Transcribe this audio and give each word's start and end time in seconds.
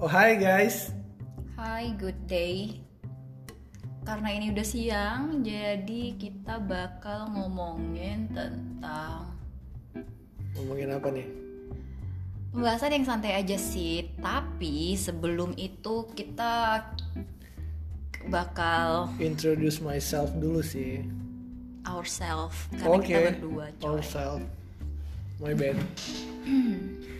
Oh 0.00 0.08
hai 0.08 0.36
guys, 0.36 0.92
Hai, 1.60 1.92
good 2.00 2.16
day. 2.24 2.80
Karena 4.00 4.32
ini 4.32 4.48
udah 4.48 4.64
siang, 4.64 5.44
jadi 5.44 6.16
kita 6.16 6.56
bakal 6.56 7.28
ngomongin 7.36 8.32
tentang 8.32 9.36
ngomongin 10.56 10.88
apa 10.90 11.08
nih? 11.12 11.28
pembahasan 12.50 12.96
yang 12.96 13.06
santai 13.06 13.36
aja 13.36 13.54
sih. 13.54 14.08
Tapi 14.18 14.96
sebelum 14.96 15.54
itu 15.54 16.08
kita 16.16 16.82
bakal 18.26 19.12
Introduce 19.20 19.78
myself 19.78 20.32
dulu 20.34 20.64
sih. 20.64 21.04
ourselves 21.80 22.68
karena 22.76 22.92
Oke, 22.92 23.08
kita 23.08 23.20
berdua 23.36 23.66
coy. 23.80 23.88
ourselves. 24.00 24.48
My 25.40 25.52
bad. 25.52 25.76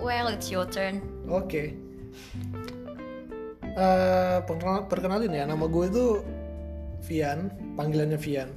Well, 0.00 0.28
it's 0.32 0.52
your 0.52 0.68
turn. 0.68 1.00
Oke. 1.26 1.72
Eh, 3.76 4.38
perkenal- 4.48 4.88
perkenalin 4.88 5.36
ya, 5.36 5.44
nama 5.44 5.68
gue 5.68 5.84
itu 5.84 6.06
Vian, 7.04 7.52
panggilannya 7.76 8.16
Vian. 8.16 8.48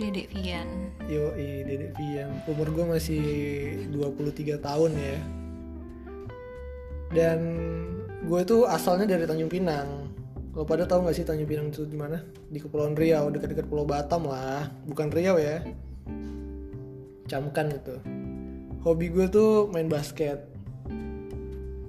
Dedek 0.00 0.32
Vian. 0.32 0.68
Yo, 1.06 1.30
Dedek 1.36 1.92
Vian. 1.94 2.32
Umur 2.48 2.72
gue 2.72 2.84
masih 2.96 3.22
23 3.92 4.56
tahun 4.56 4.96
ya. 4.96 5.18
Dan 7.12 7.38
gue 8.24 8.40
itu 8.42 8.64
asalnya 8.64 9.12
dari 9.14 9.28
Tanjung 9.28 9.52
Pinang. 9.52 10.08
Lo 10.56 10.64
pada 10.64 10.88
tahu 10.88 11.04
nggak 11.04 11.16
sih 11.20 11.28
Tanjung 11.28 11.46
Pinang 11.46 11.68
itu 11.68 11.84
di 11.84 11.94
mana? 11.94 12.24
Di 12.48 12.56
Kepulauan 12.56 12.96
Riau, 12.96 13.28
dekat-dekat 13.28 13.68
Pulau 13.68 13.84
Batam 13.84 14.24
lah. 14.24 14.72
Bukan 14.88 15.12
Riau 15.12 15.36
ya. 15.36 15.60
Camkan 17.28 17.76
itu. 17.76 18.00
Hobi 18.82 19.12
gue 19.12 19.28
tuh 19.28 19.68
main 19.68 19.86
basket 19.86 20.55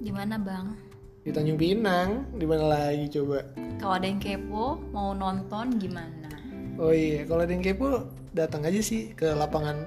Di 0.08 0.16
mana, 0.16 0.40
Bang? 0.40 0.88
di 1.28 1.36
Tanjung 1.36 1.60
Pinang. 1.60 2.32
Di 2.32 2.48
mana 2.48 2.64
lagi 2.72 3.12
coba? 3.12 3.44
Kalau 3.76 4.00
ada 4.00 4.08
yang 4.08 4.24
kepo, 4.24 4.80
mau 4.96 5.12
nonton 5.12 5.76
gimana? 5.76 6.32
Oh 6.80 6.96
iya, 6.96 7.28
kalau 7.28 7.44
ada 7.44 7.52
yang 7.52 7.60
kepo 7.60 8.08
datang 8.32 8.64
aja 8.64 8.80
sih 8.80 9.12
ke 9.12 9.36
lapangan 9.36 9.84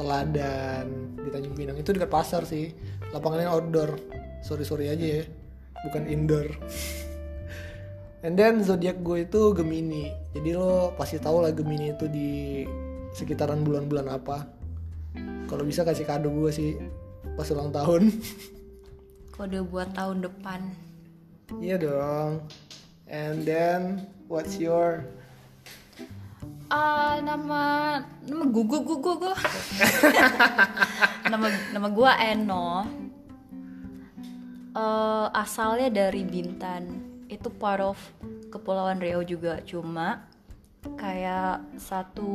Teladan 0.00 1.12
di 1.20 1.28
Tanjung 1.28 1.52
Pinang. 1.52 1.76
Itu 1.76 1.92
dekat 1.92 2.08
pasar 2.08 2.48
sih. 2.48 2.72
Lapangannya 3.12 3.52
outdoor. 3.52 4.00
Sorry 4.40 4.64
sorry 4.64 4.88
aja 4.88 5.20
ya, 5.20 5.22
bukan 5.84 6.08
indoor. 6.08 6.48
And 8.24 8.40
then 8.40 8.64
zodiak 8.64 9.04
gue 9.04 9.28
itu 9.28 9.52
Gemini. 9.52 10.16
Jadi 10.32 10.56
lo 10.56 10.96
pasti 10.96 11.20
tahu 11.20 11.44
lah 11.44 11.52
Gemini 11.52 11.92
itu 11.92 12.08
di 12.08 12.64
sekitaran 13.12 13.60
bulan-bulan 13.60 14.08
apa. 14.08 14.48
Kalau 15.44 15.68
bisa 15.68 15.84
kasih 15.84 16.08
kado 16.08 16.32
gue 16.32 16.48
sih 16.48 16.80
pas 17.36 17.44
ulang 17.52 17.68
tahun. 17.68 18.08
Kode 19.38 19.62
buat 19.62 19.94
tahun 19.94 20.26
depan. 20.26 20.66
Iya 21.62 21.78
dong. 21.78 22.42
And 23.06 23.46
then 23.46 24.10
what's 24.26 24.58
your 24.58 25.06
Ah, 26.68 27.22
nama 27.22 27.62
nama 28.26 28.44
gugu 28.50 28.82
gugu 28.82 29.14
gugu. 29.16 29.32
nama 31.32 31.46
nama 31.70 31.88
gua 31.88 32.18
Eno. 32.18 32.82
Eh, 34.74 35.26
asalnya 35.32 35.88
dari 35.88 36.26
Bintan. 36.26 36.98
Itu 37.30 37.48
part 37.54 37.80
of 37.80 37.96
Kepulauan 38.50 39.00
Riau 39.00 39.22
juga, 39.24 39.62
cuma 39.64 40.28
kayak 40.96 41.62
satu 41.76 42.30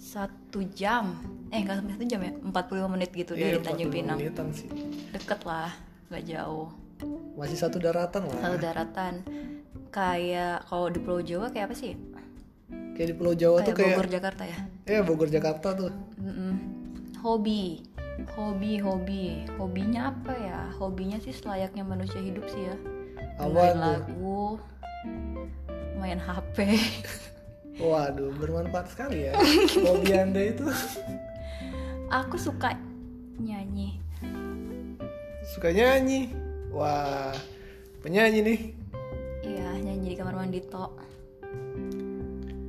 satu 0.00 0.64
jam? 0.72 1.12
Eh 1.52 1.60
nggak 1.60 1.76
sampai 1.76 1.92
satu 1.92 2.06
jam 2.08 2.20
ya? 2.24 2.32
45 2.40 2.88
menit 2.88 3.10
gitu 3.12 3.36
dari 3.36 3.52
Iya, 3.52 3.60
Tanjung 3.60 3.92
45 3.92 3.96
Pinang 4.00 4.16
menitan 4.16 4.48
sih. 4.50 4.68
deket 5.12 5.40
lah 5.44 5.68
nggak 6.08 6.24
jauh. 6.24 6.68
Masih 7.36 7.58
satu 7.60 7.76
daratan 7.76 8.24
lah. 8.24 8.40
satu 8.40 8.56
daratan. 8.56 9.14
Kayak 9.90 10.64
kalau 10.64 10.88
di 10.88 10.98
Pulau 11.02 11.20
Jawa 11.20 11.52
kayak 11.52 11.68
apa 11.68 11.76
sih? 11.76 11.92
Kayak 12.96 13.08
di 13.12 13.16
Pulau 13.16 13.34
Jawa 13.36 13.60
tuh 13.60 13.72
kayak 13.72 13.76
kayak 13.76 13.96
Bogor 13.96 14.08
Jakarta 14.08 14.42
ya? 14.48 14.58
Eh 14.88 15.00
Bogor 15.04 15.28
Jakarta 15.28 15.68
tuh. 15.76 15.92
Mm-mm. 16.16 16.52
hobi. 17.20 17.84
Hobi 18.36 18.80
hobi. 18.80 19.24
Hobinya 19.56 20.12
apa 20.12 20.32
ya? 20.32 20.60
Hobinya 20.76 21.20
sih 21.20 21.32
selayaknya 21.32 21.84
manusia 21.84 22.20
hidup 22.20 22.48
sih 22.48 22.64
ya. 22.64 22.76
Tuh? 23.36 23.56
lagu 23.76 24.60
main 25.96 26.16
HP 26.16 26.56
Waduh 27.80 28.30
bermanfaat 28.36 28.92
sekali 28.92 29.24
ya. 29.24 29.32
Hobi 29.88 30.12
anda 30.12 30.40
itu? 30.40 30.68
Aku 32.12 32.36
suka 32.36 32.76
nyanyi. 33.40 33.96
Suka 35.48 35.72
nyanyi? 35.72 36.28
Wah 36.70 37.32
Penyanyi 38.00 38.40
nih. 38.40 38.60
Iya 39.42 39.68
nyanyi 39.80 40.12
di 40.12 40.16
kamar 40.16 40.36
mandi 40.36 40.60
tok. 40.64 40.92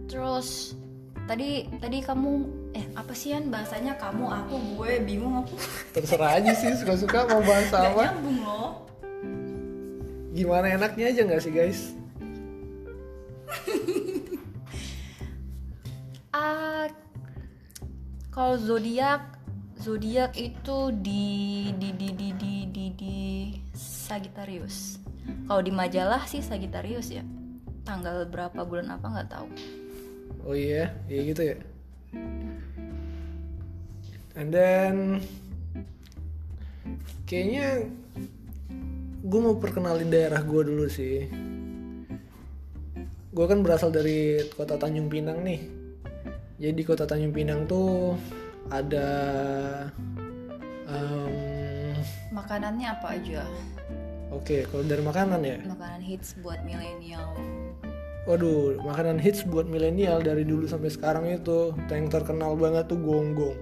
Terus 0.08 0.76
tadi 1.24 1.68
tadi 1.80 2.04
kamu 2.04 2.32
eh 2.72 2.86
apa 2.96 3.12
sih 3.12 3.32
Yan? 3.32 3.48
Bahasanya 3.48 3.96
kamu 3.96 4.26
aku 4.28 4.56
gue 4.76 4.92
bingung 5.04 5.40
aku. 5.40 5.56
Terserah 5.92 6.40
aja 6.40 6.52
sih 6.52 6.72
suka-suka 6.76 7.28
mau 7.28 7.44
bahas 7.44 7.68
Gak 7.68 7.96
apa. 7.96 8.04
nyambung 8.12 8.40
loh. 8.44 8.70
Gimana 10.32 10.72
enaknya 10.72 11.12
aja 11.12 11.22
nggak 11.28 11.44
sih 11.44 11.52
guys 11.52 11.92
Ah, 16.42 16.90
kalau 18.34 18.58
zodiak, 18.58 19.38
zodiak 19.78 20.34
itu 20.34 20.90
di 21.06 21.70
di 21.78 21.94
di 21.94 22.10
di 22.18 22.30
di 22.34 22.54
di, 22.66 22.86
di 22.98 23.18
Sagittarius. 23.78 24.98
Kalau 25.46 25.62
di 25.62 25.70
majalah 25.70 26.26
sih 26.26 26.42
Sagittarius 26.42 27.14
ya. 27.14 27.22
Tanggal 27.86 28.26
berapa 28.26 28.66
bulan 28.66 28.98
apa 28.98 29.06
nggak 29.06 29.30
tahu. 29.30 29.48
Oh 30.46 30.58
iya 30.58 30.90
Iya 31.06 31.22
gitu 31.34 31.42
ya 31.54 31.58
And 34.34 34.50
then 34.50 35.22
Kayaknya 37.30 37.86
Gue 39.22 39.40
mau 39.40 39.56
perkenalin 39.62 40.10
daerah 40.10 40.42
gue 40.42 40.62
dulu 40.66 40.90
sih 40.90 41.30
Gue 43.32 43.46
kan 43.46 43.62
berasal 43.62 43.94
dari 43.94 44.42
kota 44.58 44.82
Tanjung 44.82 45.08
Pinang 45.08 45.46
nih 45.46 45.81
Jadi 46.62 46.78
di 46.78 46.86
kota 46.86 47.10
Tanjung 47.10 47.34
Pinang 47.34 47.66
tuh 47.66 48.14
Ada 48.70 49.10
em, 50.86 51.98
Makanannya 52.30 52.86
apa 52.86 53.18
aja? 53.18 53.42
Oke 54.30 54.70
kalau 54.70 54.86
dari 54.86 55.02
makanan 55.02 55.42
ya 55.42 55.58
Makanan 55.66 56.06
hits 56.06 56.38
buat 56.46 56.62
milenial. 56.62 57.34
Waduh 58.30 58.78
makanan 58.86 59.18
hits 59.18 59.42
buat 59.42 59.66
milenial 59.66 60.22
dari 60.22 60.46
dulu 60.46 60.70
sampai 60.70 60.94
sekarang 60.94 61.26
itu 61.34 61.74
Yang 61.90 62.22
terkenal 62.22 62.54
banget 62.54 62.86
tuh 62.94 63.02
gonggong 63.02 63.58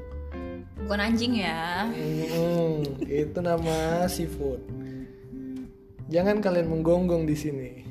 Bukan 0.90 1.06
anjing 1.06 1.46
ya. 1.46 1.86
Hmm, 1.86 2.82
itu 3.06 3.38
nama 3.46 4.10
seafood. 4.10 4.58
Jangan 6.10 6.42
kalian 6.42 6.66
menggonggong 6.66 7.30
di 7.30 7.38
sini. 7.38 7.86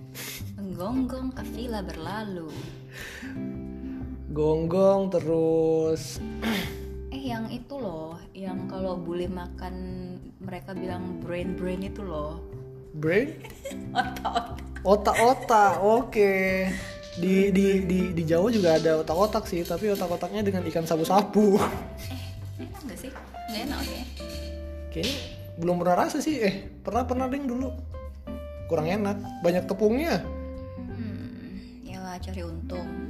Menggonggong 0.59 1.31
kafila 1.31 1.79
berlalu. 1.87 2.51
Gonggong 4.39 5.11
terus 5.11 6.23
Eh 7.15 7.23
yang 7.27 7.51
itu 7.51 7.75
loh, 7.75 8.15
yang 8.31 8.71
kalau 8.71 8.95
bule 8.95 9.27
makan 9.27 9.75
mereka 10.39 10.79
bilang 10.79 11.19
brain 11.19 11.59
brain 11.59 11.83
itu 11.83 12.07
loh. 12.07 12.39
brain, 12.95 13.35
Otak-otak. 13.99 14.47
otak-otak. 14.87 15.73
Oke. 15.83 16.71
Di 17.19 17.51
di 17.51 17.83
di 17.83 18.15
di 18.15 18.23
Jawa 18.23 18.47
juga 18.55 18.79
ada 18.79 19.03
otak-otak 19.03 19.51
sih, 19.51 19.67
tapi 19.67 19.91
otak-otaknya 19.91 20.47
dengan 20.47 20.63
ikan 20.71 20.87
sabu-sabu. 20.87 21.59
Eh, 21.59 22.63
enak 22.63 22.95
gak 22.95 22.99
sih? 23.03 23.11
Gak 23.51 23.61
enak 23.67 23.81
ya? 23.91 24.03
Kayaknya 24.95 25.17
belum 25.59 25.75
pernah 25.83 25.97
rasa 25.99 26.23
sih. 26.23 26.39
Eh, 26.39 26.55
pernah 26.87 27.03
pernah 27.03 27.27
ding 27.27 27.51
dulu. 27.51 27.75
Kurang 28.71 28.87
enak, 28.87 29.19
banyak 29.43 29.67
tepungnya. 29.67 30.23
Hmm, 30.79 31.59
ya 31.83 32.15
cari 32.23 32.47
untung. 32.47 33.08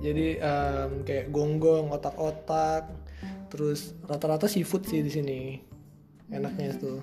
Jadi 0.00 0.36
em, 0.38 0.90
kayak 1.02 1.32
gonggong, 1.32 1.88
otak-otak, 1.90 2.90
terus 3.48 3.96
rata-rata 4.04 4.44
seafood 4.46 4.84
sih 4.84 5.00
di 5.00 5.10
sini. 5.10 5.40
Enaknya 6.28 6.74
itu. 6.76 7.00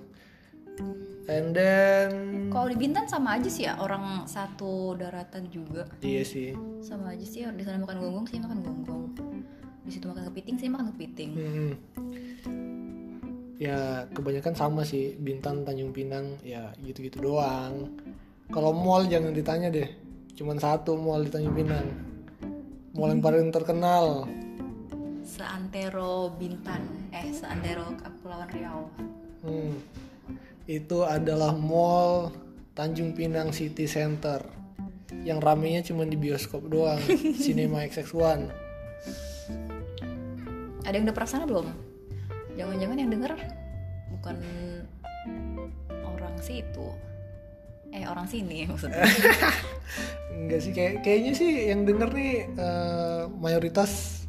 And 1.24 1.56
then 1.56 2.12
Kalau 2.51 2.68
di 2.68 2.75
Bintan 2.75 3.07
sama 3.07 3.40
aja 3.40 3.48
sih 3.48 3.63
ya, 3.63 3.80
orang 3.80 4.28
satu 4.28 5.00
daratan 5.00 5.48
juga. 5.48 5.88
iya 6.04 6.19
sih. 6.28 6.51
Sama 6.84 7.16
aja 7.16 7.24
sih, 7.24 7.48
di 7.48 7.63
sana 7.63 7.80
makan 7.80 7.98
gonggong 8.04 8.28
sih 8.28 8.38
makan 8.44 8.60
gonggong. 8.60 9.04
Di 9.88 9.92
situ 9.95 10.06
makan 10.12 10.28
kepiting 10.31 10.56
sih 10.60 10.68
makan 10.68 10.92
kepiting. 10.95 11.31
Hmm. 11.31 11.72
Ya 13.56 14.04
kebanyakan 14.12 14.54
sama 14.60 14.81
sih 14.84 15.16
Bintan, 15.16 15.63
Tanjung 15.63 15.95
Pinang, 15.95 16.36
ya 16.44 16.75
gitu-gitu 16.84 17.24
doang. 17.24 17.95
Kalau 18.51 18.75
mall 18.75 19.07
jangan 19.07 19.31
ditanya 19.31 19.72
deh, 19.72 19.88
cuman 20.36 20.60
satu 20.60 21.00
mall 21.00 21.24
di 21.24 21.31
Tanjung 21.31 21.56
Pinang. 21.56 21.88
Mall 22.94 23.10
yang 23.10 23.25
paling 23.25 23.50
terkenal. 23.50 24.30
Seantero 25.25 26.30
Bintan, 26.38 27.10
eh 27.10 27.34
seantero 27.34 27.90
Kepulauan 27.98 28.45
Riau. 28.54 28.86
Hmm. 29.42 29.81
Itu 30.69 31.01
adalah 31.01 31.57
mall 31.57 32.30
Tanjung 32.78 33.18
Pinang 33.18 33.50
City 33.50 33.90
Center 33.90 34.45
yang 35.25 35.42
ramenya 35.42 35.81
cuma 35.81 36.06
di 36.06 36.13
bioskop 36.13 36.69
doang, 36.69 37.01
Cinema 37.44 37.81
XX1. 37.81 38.54
Ada 40.86 40.94
yang 40.94 41.10
udah 41.10 41.16
pernah 41.18 41.31
sana 41.34 41.50
belum? 41.50 41.68
Jangan-jangan 42.54 42.98
yang 43.01 43.10
denger 43.10 43.34
bukan 44.13 44.38
orang 46.06 46.36
situ. 46.45 46.94
Eh 47.94 48.10
orang 48.10 48.25
sini 48.25 48.66
maksudnya. 48.66 49.06
Enggak 50.34 50.60
sih 50.66 50.74
kayak 50.74 51.06
kayaknya 51.06 51.34
sih 51.38 51.51
yang 51.69 51.86
denger 51.86 52.10
nih 52.10 52.34
eh, 52.57 53.24
mayoritas 53.38 54.25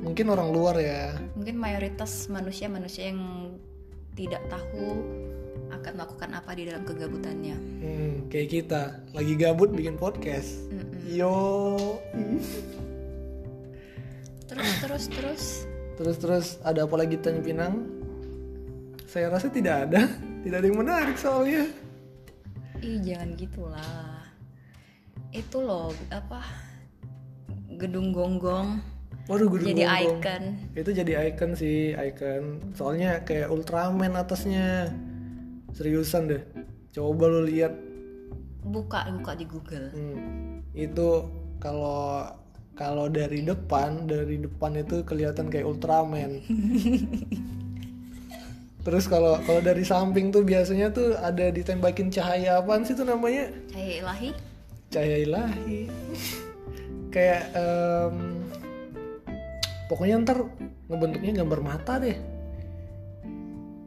mungkin 0.00 0.32
orang 0.32 0.48
luar 0.50 0.80
ya. 0.80 1.12
Mungkin 1.36 1.60
mayoritas 1.60 2.32
manusia-manusia 2.32 3.12
yang 3.12 3.52
tidak 4.16 4.40
tahu 4.48 5.04
akan 5.68 5.92
melakukan 6.00 6.30
apa 6.32 6.50
di 6.56 6.62
dalam 6.64 6.82
kegabutannya. 6.88 7.56
Hmm, 7.84 8.14
kayak 8.32 8.48
kita 8.48 8.82
lagi 9.12 9.34
gabut 9.36 9.68
bikin 9.68 10.00
podcast. 10.00 10.64
Yo. 11.04 12.00
Terus 14.48 14.70
terus 14.80 15.04
terus 15.12 15.44
Terus 15.94 16.16
terus 16.18 16.46
ada 16.66 16.90
apa 16.90 16.94
lagi 16.98 17.14
Tanjung 17.22 17.46
Pinang? 17.46 17.86
Saya 19.06 19.30
rasa 19.30 19.46
tidak 19.46 19.86
ada, 19.86 20.10
tidak 20.42 20.56
ada 20.58 20.66
yang 20.66 20.78
menarik 20.82 21.14
soalnya. 21.14 21.70
Ih 22.84 23.00
jangan 23.00 23.32
gitulah 23.32 24.20
Itu 25.32 25.64
loh 25.64 25.88
apa 26.12 26.44
Gedung 27.80 28.12
gonggong 28.12 28.76
Waduh, 29.24 29.48
gedung 29.48 29.72
Jadi 29.72 29.88
gonggong. 29.88 30.20
icon 30.20 30.42
Itu 30.76 30.90
jadi 30.92 31.12
icon 31.32 31.56
sih, 31.56 31.96
icon. 31.96 32.60
Soalnya 32.76 33.24
kayak 33.24 33.48
Ultraman 33.48 34.20
atasnya. 34.20 34.92
Seriusan 35.72 36.28
deh. 36.28 36.44
Coba 36.92 37.32
lu 37.32 37.48
lihat. 37.48 37.72
Buka 38.68 39.08
buka 39.16 39.32
di 39.32 39.48
Google 39.48 39.88
Hmm, 39.96 40.60
itu 40.76 41.24
kalau 41.56 42.28
kalau 42.76 43.08
dari 43.08 43.40
depan, 43.40 44.04
dari 44.04 44.44
depan 44.44 44.76
itu 44.76 45.00
kelihatan 45.08 45.48
kayak 45.48 45.72
Ultraman. 45.72 46.44
Terus 48.84 49.08
kalau 49.08 49.40
kalau 49.48 49.64
dari 49.64 49.80
samping 49.80 50.28
tuh 50.28 50.44
biasanya 50.44 50.92
tuh 50.92 51.16
ada 51.16 51.48
ditembakin 51.48 52.12
cahaya 52.12 52.60
apaan 52.60 52.84
sih 52.84 52.92
tuh 52.92 53.08
namanya? 53.08 53.48
Cahaya 53.72 53.92
ilahi 54.04 54.30
Cahaya 54.92 55.16
ilahi. 55.24 55.80
kayak 57.08 57.46
em, 57.54 58.14
pokoknya 59.88 60.20
ntar 60.26 60.38
ngebentuknya 60.92 61.40
gambar 61.40 61.60
mata 61.64 61.96
deh. 61.96 62.18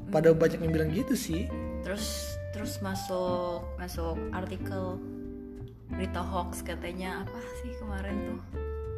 Pada 0.10 0.34
banyak 0.34 0.64
yang 0.66 0.74
bilang 0.74 0.90
gitu 0.90 1.14
sih. 1.14 1.46
Terus 1.86 2.34
terus 2.56 2.82
masuk 2.82 3.62
masuk 3.78 4.18
artikel 4.34 4.98
berita 5.94 6.20
hoax 6.26 6.66
katanya 6.66 7.22
apa 7.24 7.40
sih 7.62 7.72
kemarin 7.80 8.16
tuh 8.34 8.42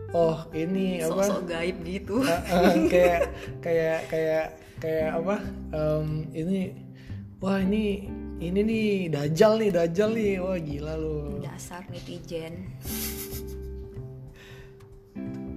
Oh 0.10 0.42
ini 0.58 1.06
apa? 1.06 1.22
sok-sok 1.22 1.42
gaib 1.46 1.78
gitu. 1.86 2.26
Ah, 2.26 2.74
kayak 2.94 3.30
kayak 3.62 4.00
kayak 4.10 4.46
kayak 4.82 5.10
apa? 5.14 5.36
Em, 5.70 6.08
ini 6.34 6.60
wah 7.38 7.62
ini 7.62 8.10
ini 8.42 8.60
nih 8.66 8.90
dajal 9.14 9.62
nih 9.62 9.70
dajal 9.70 10.10
nih. 10.18 10.34
Wah 10.42 10.58
gila 10.58 10.94
lu. 10.98 11.38
Dasar 11.46 11.86
netizen. 11.94 12.74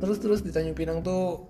Terus 0.02 0.19
terus 0.20 0.40
di 0.44 0.50
Tanjung 0.52 0.76
Pinang 0.76 1.00
tuh 1.00 1.49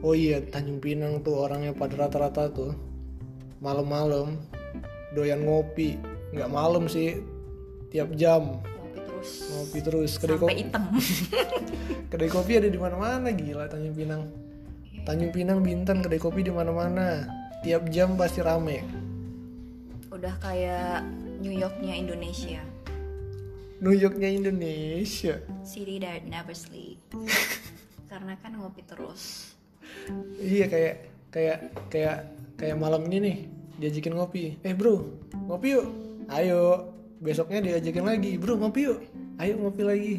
oh 0.00 0.14
iya 0.14 0.40
Tanjung 0.48 0.80
Pinang 0.80 1.20
tuh 1.20 1.44
orangnya 1.44 1.74
pada 1.76 2.06
rata-rata 2.06 2.48
tuh 2.48 2.72
malam-malam 3.60 4.40
doyan 5.12 5.44
ngopi. 5.44 6.00
Nggak 6.32 6.50
malam 6.50 6.88
sih 6.88 7.20
tiap 7.92 8.08
jam 8.16 8.64
terus 9.24 9.48
ngopi 9.48 9.78
terus 9.80 10.12
kedai 10.20 10.36
sampai 10.36 10.52
kopi. 10.52 10.60
hitam. 10.60 10.84
Kedai 12.12 12.30
kopi 12.30 12.52
ada 12.60 12.68
di 12.68 12.76
mana-mana 12.78 13.28
gila 13.32 13.64
Tanjung 13.66 13.96
Pinang. 13.96 14.22
Tanjung 15.08 15.32
Pinang 15.32 15.58
Bintan 15.64 16.04
kedai 16.04 16.20
kopi 16.20 16.44
di 16.44 16.52
mana-mana. 16.52 17.24
Tiap 17.64 17.88
jam 17.88 18.20
pasti 18.20 18.44
rame. 18.44 18.84
Udah 20.12 20.36
kayak 20.38 21.00
New 21.40 21.50
Yorknya 21.50 21.96
Indonesia. 21.96 22.60
New 23.80 23.96
Yorknya 23.96 24.28
Indonesia. 24.28 25.40
City 25.64 25.96
that 26.04 26.28
never 26.28 26.52
sleep. 26.52 27.00
Karena 28.12 28.36
kan 28.38 28.60
ngopi 28.60 28.84
terus. 28.84 29.56
Iya 30.36 30.68
kayak 30.68 30.94
kayak 31.32 31.58
kayak 31.88 32.16
kayak 32.60 32.76
malam 32.76 33.08
ini 33.08 33.18
nih 33.24 33.36
diajakin 33.80 34.14
ngopi. 34.14 34.60
Eh 34.60 34.76
bro 34.76 35.08
ngopi 35.48 35.80
yuk. 35.80 35.88
Ayo 36.28 36.93
besoknya 37.24 37.64
diajakin 37.64 38.04
lagi. 38.04 38.36
Bro 38.36 38.60
ngopi 38.60 38.80
yuk. 38.84 39.00
Ayo 39.40 39.56
ngopi 39.56 39.82
lagi. 39.82 40.14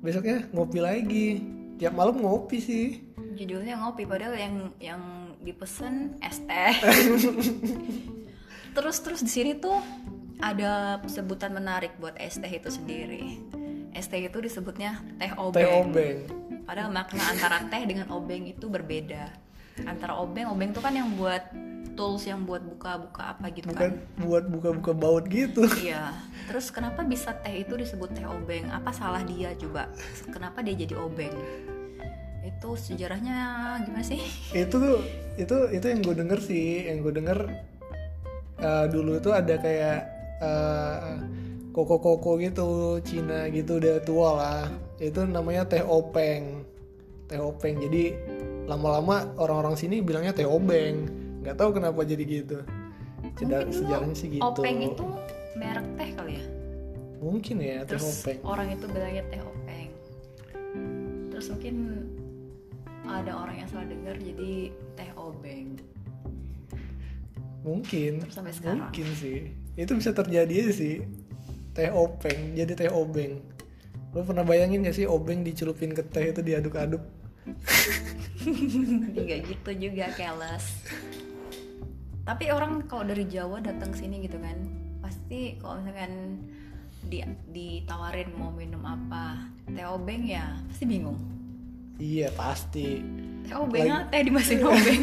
Besoknya 0.00 0.48
ngopi 0.56 0.78
lagi. 0.80 1.28
Tiap 1.76 1.92
malam 1.92 2.24
ngopi 2.24 2.56
sih. 2.56 3.04
Judulnya 3.36 3.76
ngopi 3.76 4.08
padahal 4.08 4.32
yang 4.32 4.54
yang 4.80 5.02
dipesen 5.44 6.16
es 6.24 6.40
teh. 6.48 6.74
Terus 8.76 9.00
terus 9.00 9.20
di 9.24 9.32
sini 9.32 9.56
tuh 9.56 9.80
ada 10.36 11.00
sebutan 11.08 11.48
menarik 11.56 11.96
buat 11.96 12.12
es 12.20 12.36
teh 12.36 12.48
itu 12.48 12.68
sendiri. 12.68 13.40
Es 13.96 14.04
teh 14.04 14.20
itu 14.20 14.36
disebutnya 14.36 15.00
teh 15.16 15.32
obeng, 15.32 15.56
teh 15.56 15.64
obeng. 15.64 16.18
Padahal 16.68 16.92
makna 16.92 17.24
antara 17.24 17.64
teh 17.72 17.88
dengan 17.88 18.12
obeng 18.12 18.44
itu 18.44 18.68
berbeda. 18.68 19.32
Antara 19.88 20.20
obeng 20.20 20.52
obeng 20.52 20.76
tuh 20.76 20.84
kan 20.84 20.92
yang 20.92 21.08
buat 21.16 21.40
tools 21.96 22.28
yang 22.28 22.44
buat 22.44 22.60
buka-buka 22.62 23.34
apa 23.34 23.48
gitu 23.50 23.72
bukan 23.72 23.96
kan? 23.96 24.22
buat 24.22 24.44
buka-buka 24.46 24.92
baut 24.92 25.24
gitu. 25.26 25.64
Iya. 25.80 26.12
Terus 26.46 26.68
kenapa 26.70 27.02
bisa 27.02 27.32
teh 27.40 27.64
itu 27.64 27.74
disebut 27.74 28.12
teh 28.12 28.28
obeng? 28.28 28.68
Apa 28.70 28.92
salah 28.92 29.24
dia 29.24 29.56
coba? 29.56 29.88
Kenapa 30.30 30.60
dia 30.60 30.76
jadi 30.76 30.94
obeng? 30.94 31.32
Itu 32.44 32.76
sejarahnya 32.78 33.80
gimana 33.82 34.04
sih? 34.04 34.20
Itu 34.52 34.76
tuh 34.78 34.96
itu 35.40 35.56
itu 35.72 35.86
yang 35.88 36.00
gue 36.04 36.14
denger 36.14 36.38
sih. 36.44 36.86
Yang 36.86 36.98
gue 37.08 37.12
denger 37.24 37.38
eh, 38.60 38.86
dulu 38.92 39.18
tuh 39.18 39.32
ada 39.34 39.56
kayak 39.58 39.98
eh, 40.44 41.12
koko-koko 41.72 42.38
gitu 42.38 43.00
Cina 43.02 43.48
gitu 43.50 43.82
udah 43.82 43.96
tua 44.04 44.30
lah. 44.36 44.62
Itu 45.00 45.26
namanya 45.26 45.66
teh 45.66 45.82
openg. 45.82 46.62
Teh 47.26 47.40
openg. 47.42 47.82
Jadi 47.82 48.14
lama-lama 48.70 49.34
orang-orang 49.40 49.74
sini 49.74 50.02
bilangnya 50.02 50.34
teh 50.36 50.46
obeng 50.46 51.25
nggak 51.46 51.56
tahu 51.56 51.70
kenapa 51.72 52.02
jadi 52.02 52.24
gitu 52.26 52.58
Ceda, 53.36 53.62
Mungkin 53.62 53.70
dulu 53.70 53.72
sejarahnya 53.72 54.14
sih 54.14 54.28
gitu 54.34 54.42
Openg 54.44 54.78
itu 54.82 55.06
merek 55.54 55.86
teh 55.94 56.10
kali 56.12 56.32
ya. 56.36 56.44
mungkin 57.16 57.56
ya 57.58 57.78
teh 57.82 57.94
Terus 57.94 58.04
openg 58.20 58.38
orang 58.42 58.68
itu 58.70 58.84
bilangnya 58.86 59.24
teh 59.26 59.40
openg. 59.40 59.88
Terus 61.30 61.46
mungkin 61.48 61.76
ada 63.04 63.32
orang 63.32 63.56
yang 63.56 63.68
salah 63.68 63.86
dengar 63.86 64.16
jadi 64.16 64.52
teh 64.94 65.10
obeng. 65.14 65.78
mungkin 67.62 68.22
Terus 68.22 68.34
sampai 68.34 68.52
sekarang. 68.52 68.78
mungkin 68.78 69.06
sih 69.14 69.38
itu 69.74 69.92
bisa 69.92 70.10
terjadi 70.10 70.70
sih 70.70 71.02
teh 71.72 71.90
openg 71.90 72.54
jadi 72.54 72.72
teh 72.72 72.90
obeng 72.90 73.42
lo 74.10 74.22
pernah 74.22 74.42
bayangin 74.42 74.80
gak 74.80 74.94
sih 74.94 75.04
obeng 75.04 75.42
dicelupin 75.42 75.92
ke 75.92 76.00
teh 76.02 76.30
itu 76.30 76.40
diaduk-aduk 76.40 77.02
Enggak 79.16 79.42
gitu 79.44 79.70
juga 79.80 80.06
keles. 80.14 80.64
Tapi 82.26 82.50
orang 82.50 82.84
kalau 82.84 83.06
dari 83.06 83.22
Jawa 83.24 83.62
datang 83.62 83.94
sini 83.94 84.18
gitu 84.20 84.36
kan, 84.36 84.58
pasti 84.98 85.54
kalau 85.56 85.78
misalkan 85.78 86.42
di 87.06 87.22
ditawarin 87.48 88.34
mau 88.34 88.50
minum 88.50 88.82
apa, 88.82 89.38
teh 89.64 89.86
obeng 89.86 90.26
ya 90.26 90.58
pasti 90.66 90.84
bingung. 90.84 91.18
iya 91.96 92.28
pasti 92.30 93.00
Teh 93.46 93.54
obeng 93.54 93.88
ah, 93.88 94.04
teh 94.04 94.20
di 94.20 94.28
mesin 94.28 94.58
obeng. 94.60 95.02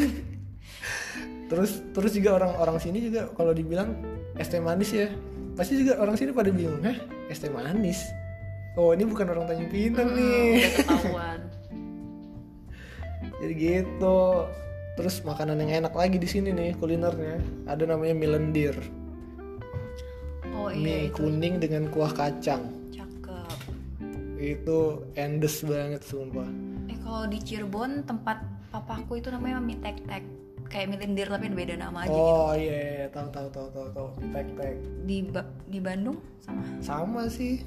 terus 1.49 1.79
terus 1.89 2.11
juga 2.11 2.37
orang-orang 2.37 2.77
sini 2.77 2.99
juga 3.01 3.31
kalau 3.33 3.49
dibilang 3.49 3.95
es 4.35 4.45
teh 4.45 4.59
manis 4.59 4.91
ya 4.91 5.07
pasti 5.53 5.79
juga 5.79 5.97
orang 5.97 6.13
sini 6.13 6.29
pada 6.29 6.49
bingung 6.49 6.81
heh 6.81 6.97
es 7.29 7.37
teh 7.37 7.47
manis 7.47 8.03
oh 8.73 8.91
ini 8.91 9.05
bukan 9.05 9.25
orang 9.27 9.45
Tanjung 9.45 9.69
Pinang 9.69 10.05
Hmm, 10.05 10.17
nih 10.17 10.65
ketahuan. 10.81 11.39
jadi 13.39 13.53
gitu 13.53 14.21
terus 14.93 15.21
makanan 15.21 15.57
yang 15.59 15.83
enak 15.83 15.93
lagi 15.93 16.15
di 16.15 16.25
sini 16.25 16.49
nih 16.49 16.77
kulinernya 16.77 17.37
ada 17.65 17.83
namanya 17.83 18.13
milendir 18.13 18.77
Oh 20.53 20.69
mie 20.69 20.79
iya 20.79 20.97
itu 21.09 21.17
kuning 21.19 21.57
dengan 21.57 21.89
kuah 21.89 22.11
kacang 22.11 22.69
cakep. 22.89 23.57
itu 24.37 24.79
endes 25.15 25.59
banget 25.61 26.01
sumpah 26.01 26.45
Eh 26.85 26.97
kalau 26.99 27.25
di 27.25 27.39
Cirebon 27.39 28.05
tempat 28.05 28.37
papaku 28.69 29.17
itu 29.17 29.27
namanya 29.27 29.57
mie 29.57 29.77
tek 29.77 29.97
tek 30.05 30.21
kayak 30.65 30.87
mie 30.87 30.99
lendir 30.99 31.25
tapi 31.25 31.49
beda 31.49 31.73
nama 31.75 32.05
aja 32.05 32.09
gitu. 32.09 32.21
oh 32.21 32.53
iya 32.53 33.09
tahu 33.09 33.27
tahu 33.29 33.47
tahu 33.49 33.67
tahu 33.71 33.87
tahu 33.91 34.07
tek 34.29 34.47
tek 34.53 34.75
Di 35.03 35.17
Ba- 35.25 35.51
di 35.65 35.79
Bandung 35.79 36.17
sama. 36.39 36.61
sama 36.79 37.21
sih 37.27 37.65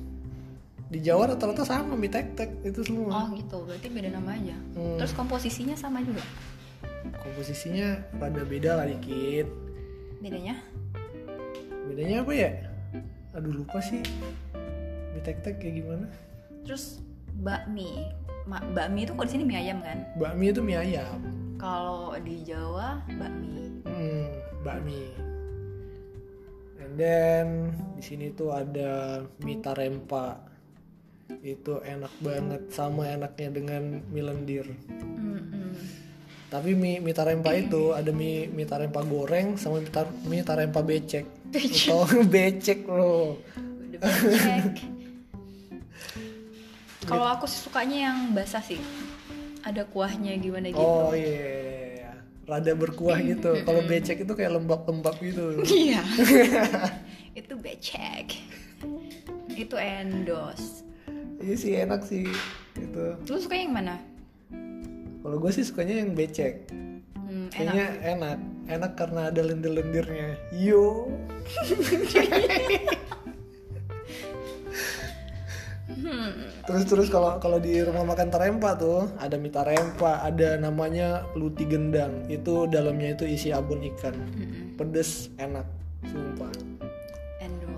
di 0.86 1.02
Jawa 1.02 1.26
rata-rata 1.28 1.62
sama 1.62 1.94
mie 1.94 2.06
tek 2.06 2.34
tek 2.34 2.50
itu 2.62 2.80
semua 2.80 3.10
Oh 3.12 3.26
gitu 3.32 3.58
berarti 3.60 3.88
beda 3.88 4.10
nama 4.12 4.30
aja. 4.32 4.54
Hmm. 4.72 4.94
Terus 4.96 5.10
komposisinya 5.12 5.74
sama 5.74 5.98
juga. 6.00 6.22
Komposisinya 7.14 8.02
rada 8.18 8.42
beda 8.42 8.82
lah 8.82 8.86
dikit. 8.88 9.46
Bedanya? 10.18 10.54
Bedanya 11.86 12.26
apa 12.26 12.32
ya? 12.34 12.50
Aduh 13.36 13.62
lupa 13.62 13.78
sih. 13.84 14.00
Mie 15.12 15.22
tek 15.22 15.44
tek 15.44 15.60
kayak 15.60 15.84
gimana? 15.84 16.06
Terus 16.64 17.04
bakmi. 17.44 18.10
Ma, 18.46 18.62
bakmi 18.72 19.04
itu 19.04 19.12
kalau 19.12 19.26
di 19.26 19.32
sini 19.36 19.44
mie 19.44 19.58
ayam 19.60 19.78
kan? 19.82 19.98
Bakmi 20.16 20.44
itu 20.54 20.60
mie 20.62 20.78
ayam. 20.78 21.20
Kalau 21.60 22.14
di 22.22 22.46
Jawa 22.46 23.02
bakmi. 23.18 23.82
Hmm, 23.84 24.26
bakmi. 24.62 25.12
And 26.80 26.94
then 26.94 27.76
di 27.98 28.02
sini 28.04 28.32
tuh 28.32 28.54
ada 28.54 29.24
mie 29.42 29.60
tarempa. 29.60 30.42
Itu 31.42 31.82
enak 31.82 32.14
banget 32.22 32.62
sama 32.70 33.10
enaknya 33.10 33.48
dengan 33.50 33.82
mie 34.14 34.24
lendir. 34.24 34.66
Mm-mm. 34.86 35.25
Tapi 36.46 36.78
mie, 36.78 37.02
mie 37.02 37.10
tarempa 37.10 37.50
itu 37.58 37.90
ada 37.90 38.14
mie 38.14 38.46
mie 38.46 38.66
tarempa 38.66 39.02
goreng 39.02 39.58
sama 39.58 39.82
mie, 39.82 39.90
tar, 39.90 40.06
mie 40.30 40.46
tarempa 40.46 40.80
becek. 40.86 41.26
Atau 41.50 42.06
becek 42.30 42.86
becek. 43.90 44.76
kalau 47.10 47.26
aku 47.26 47.50
sih 47.50 47.66
sukanya 47.66 48.10
yang 48.10 48.30
basah 48.30 48.62
sih. 48.62 48.78
Ada 49.66 49.82
kuahnya 49.90 50.38
gimana 50.38 50.70
gitu. 50.70 50.78
Oh 50.78 51.10
iya 51.10 52.14
rada 52.46 52.78
berkuah 52.78 53.18
gitu. 53.26 53.66
Kalau 53.66 53.82
becek 53.82 54.22
itu 54.22 54.32
kayak 54.38 54.54
lembab-lembab 54.54 55.18
gitu. 55.18 55.66
Iya. 55.66 55.98
Itu 57.40 57.58
becek. 57.58 58.38
Itu 59.58 59.74
endos. 59.74 60.86
Iya 61.42 61.54
sih 61.58 61.72
enak 61.74 62.06
sih. 62.06 62.30
Itu 62.78 63.18
lu 63.26 63.38
suka 63.42 63.58
yang 63.58 63.74
mana 63.74 63.98
kalau 65.26 65.42
gue 65.42 65.50
sih 65.50 65.66
sukanya 65.66 66.06
yang 66.06 66.14
becek. 66.14 66.70
Hmm, 66.70 67.50
enak. 67.50 67.50
Kayaknya 67.50 67.86
enak. 68.14 68.38
Enak 68.70 68.92
karena 68.94 69.20
ada 69.26 69.42
lendir-lendirnya. 69.42 70.38
Yo. 70.54 71.10
Terus 76.66 76.84
terus 76.86 77.08
kalau 77.10 77.42
kalau 77.42 77.58
di 77.58 77.82
rumah 77.82 78.06
makan 78.06 78.30
tarempa 78.30 78.78
tuh 78.78 79.10
ada 79.18 79.34
mie 79.34 79.50
tarempa 79.50 80.22
ada 80.22 80.54
namanya 80.62 81.26
luti 81.34 81.66
gendang. 81.66 82.22
Itu 82.30 82.70
dalamnya 82.70 83.18
itu 83.18 83.26
isi 83.26 83.50
abon 83.50 83.82
ikan. 83.82 84.14
Mm-mm. 84.14 84.78
pedes 84.78 85.34
enak 85.42 85.66
sumpah. 86.06 86.54
Endo. 87.42 87.74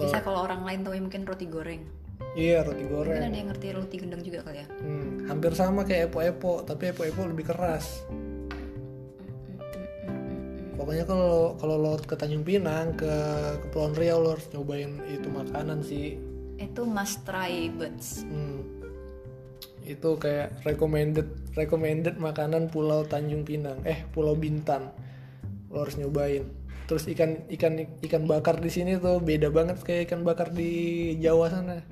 Bisa 0.00 0.24
kalau 0.24 0.48
orang 0.48 0.64
lain 0.64 0.80
tahu 0.88 0.96
mungkin 1.04 1.28
roti 1.28 1.44
goreng 1.52 2.01
iya 2.32 2.64
roti 2.64 2.84
mungkin 2.84 2.96
goreng 2.96 3.20
ada 3.20 3.36
yang 3.36 3.48
ngerti 3.52 3.66
roti 3.76 3.96
gendang 4.00 4.22
juga 4.24 4.40
kali 4.46 4.58
ya 4.64 4.66
Hmm, 4.80 5.28
hampir 5.28 5.52
sama 5.52 5.84
kayak 5.84 6.10
epo-epo 6.10 6.64
tapi 6.64 6.90
epo-epo 6.90 7.28
lebih 7.28 7.48
keras 7.52 8.04
pokoknya 10.74 11.04
kalau 11.06 11.54
kalau 11.60 11.76
lo 11.78 11.94
ke 12.00 12.16
Tanjung 12.18 12.42
Pinang 12.42 12.96
ke 12.98 13.14
Kepulauan 13.62 13.94
Riau 13.94 14.18
lo 14.18 14.34
harus 14.34 14.48
nyobain 14.50 14.98
itu 15.06 15.28
makanan 15.30 15.78
sih 15.84 16.18
itu 16.58 16.82
must 16.86 17.22
try 17.26 17.70
buds 17.70 18.22
Hmm. 18.26 18.62
Itu 19.82 20.14
kayak 20.14 20.62
recommended 20.62 21.26
recommended 21.58 22.14
makanan 22.14 22.70
Pulau 22.70 23.02
Tanjung 23.02 23.42
Pinang. 23.42 23.82
Eh, 23.82 24.06
Pulau 24.14 24.38
Bintan. 24.38 24.94
Lo 25.74 25.82
harus 25.82 25.98
nyobain. 25.98 26.46
Terus 26.86 27.10
ikan 27.10 27.50
ikan 27.50 27.82
ikan 27.98 28.22
bakar 28.30 28.62
di 28.62 28.70
sini 28.70 28.94
tuh 29.02 29.18
beda 29.18 29.50
banget 29.50 29.82
kayak 29.82 30.06
ikan 30.06 30.22
bakar 30.22 30.54
di 30.54 30.70
Jawa 31.18 31.50
sana. 31.50 31.82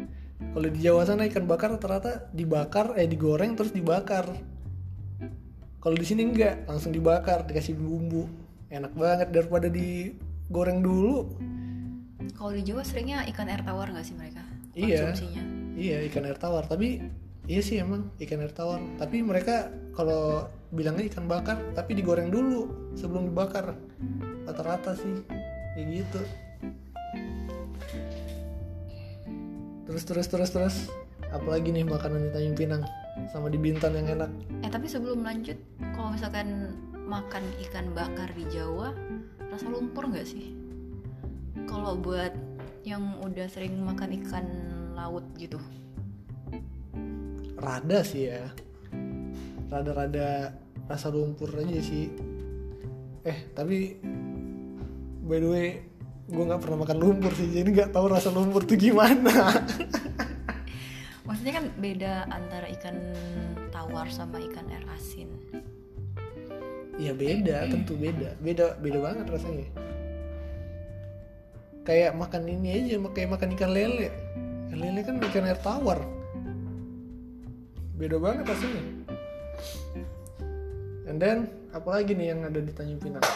Kalau 0.51 0.67
di 0.67 0.81
Jawa 0.83 1.07
sana 1.07 1.27
ikan 1.31 1.47
bakar 1.47 1.71
rata-rata 1.71 2.27
dibakar 2.35 2.99
eh 2.99 3.07
digoreng 3.07 3.55
terus 3.55 3.71
dibakar. 3.71 4.27
Kalau 5.81 5.97
di 5.97 6.05
sini 6.05 6.27
enggak, 6.27 6.69
langsung 6.69 6.93
dibakar, 6.93 7.47
dikasih 7.49 7.73
bumbu. 7.73 8.29
Enak 8.69 8.93
banget 8.93 9.29
daripada 9.33 9.71
digoreng 9.71 10.83
dulu. 10.83 11.31
kalau 12.37 12.57
di 12.57 12.65
Jawa 12.65 12.81
seringnya 12.81 13.25
ikan 13.33 13.49
air 13.53 13.61
tawar 13.61 13.93
nggak 13.93 14.01
sih 14.01 14.17
mereka 14.17 14.41
Iya. 14.73 15.13
Iya 15.77 15.97
ikan 16.09 16.25
air 16.25 16.39
tawar 16.41 16.65
tapi 16.65 17.01
iya 17.45 17.61
sih 17.61 17.81
emang 17.81 18.09
ikan 18.17 18.41
air 18.41 18.53
tawar 18.53 18.81
tapi 18.97 19.21
mereka 19.21 19.69
kalau 19.93 20.49
bilangnya 20.73 21.05
ikan 21.13 21.29
bakar 21.29 21.61
tapi 21.77 21.97
digoreng 21.97 22.33
dulu 22.33 22.93
sebelum 22.97 23.29
dibakar 23.29 23.77
rata-rata 24.49 24.97
sih 24.97 25.21
kayak 25.77 25.87
gitu 26.01 26.21
terus 29.91 30.07
terus 30.07 30.27
terus 30.31 30.51
terus. 30.55 30.77
Apalagi 31.35 31.75
nih 31.75 31.83
makanan 31.83 32.27
di 32.27 32.31
Tanjung 32.31 32.55
Pinang 32.55 32.83
sama 33.35 33.51
di 33.51 33.59
Bintan 33.59 33.99
yang 33.99 34.07
enak. 34.07 34.31
Eh 34.63 34.71
tapi 34.71 34.87
sebelum 34.87 35.27
lanjut 35.27 35.59
kalau 35.99 36.15
misalkan 36.15 36.79
makan 37.11 37.43
ikan 37.67 37.91
bakar 37.91 38.31
di 38.39 38.47
Jawa 38.55 38.95
rasa 39.51 39.67
lumpur 39.67 40.07
nggak 40.07 40.27
sih? 40.27 40.55
Kalau 41.67 41.99
buat 41.99 42.31
yang 42.87 43.19
udah 43.19 43.51
sering 43.51 43.83
makan 43.83 44.15
ikan 44.23 44.47
laut 44.95 45.27
gitu. 45.35 45.59
Rada 47.59 48.07
sih 48.07 48.31
ya. 48.31 48.47
Rada-rada 49.71 50.55
rasa 50.87 51.11
lumpur 51.11 51.51
aja 51.59 51.83
sih. 51.83 52.15
Eh 53.27 53.51
tapi 53.59 53.99
by 55.27 55.39
the 55.43 55.51
way 55.51 55.67
gue 56.31 56.45
nggak 56.47 56.63
pernah 56.63 56.79
makan 56.87 56.99
lumpur 57.03 57.33
sih 57.35 57.51
jadi 57.51 57.69
nggak 57.69 57.91
tahu 57.91 58.07
rasa 58.07 58.31
lumpur 58.31 58.63
tuh 58.63 58.79
gimana. 58.79 59.51
Maksudnya 61.27 61.55
kan 61.59 61.67
beda 61.79 62.13
antara 62.31 62.67
ikan 62.79 62.97
tawar 63.75 64.07
sama 64.11 64.39
ikan 64.39 64.67
air 64.71 64.87
asin. 64.95 65.31
Ya 66.99 67.11
beda 67.15 67.67
tentu 67.67 67.99
beda. 67.99 68.39
Beda 68.39 68.79
beda 68.79 68.99
banget 69.03 69.27
rasanya. 69.27 69.67
Kayak 71.83 72.15
makan 72.15 72.43
ini 72.47 72.69
aja 72.79 72.95
kayak 73.11 73.31
makan 73.35 73.49
ikan 73.59 73.71
lele. 73.75 74.11
Ikan 74.71 74.79
lele 74.79 75.01
kan 75.03 75.17
ikan 75.19 75.49
air 75.51 75.59
tawar. 75.59 75.99
Beda 77.99 78.17
banget 78.23 78.47
rasanya. 78.47 78.83
And 81.11 81.19
then 81.19 81.51
apalagi 81.75 82.15
nih 82.15 82.37
yang 82.37 82.47
ada 82.47 82.63
di 82.63 82.71
Tanjung 82.71 83.03
Pinang 83.03 83.27